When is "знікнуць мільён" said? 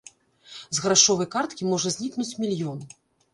1.97-2.81